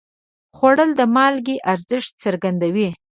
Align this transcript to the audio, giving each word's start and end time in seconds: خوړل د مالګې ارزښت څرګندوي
خوړل 0.57 0.91
د 0.99 1.01
مالګې 1.15 1.55
ارزښت 1.73 2.11
څرګندوي 2.23 2.89